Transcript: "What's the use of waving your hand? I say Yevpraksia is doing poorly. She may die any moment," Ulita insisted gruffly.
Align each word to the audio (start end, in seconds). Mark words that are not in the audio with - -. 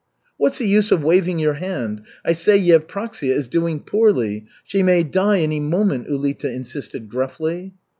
"What's 0.37 0.57
the 0.57 0.65
use 0.67 0.91
of 0.91 1.03
waving 1.03 1.37
your 1.37 1.53
hand? 1.53 2.01
I 2.25 2.33
say 2.33 2.57
Yevpraksia 2.59 3.29
is 3.35 3.47
doing 3.47 3.81
poorly. 3.81 4.47
She 4.63 4.81
may 4.81 5.03
die 5.03 5.41
any 5.41 5.59
moment," 5.59 6.07
Ulita 6.09 6.51
insisted 6.51 7.07
gruffly. 7.07 7.73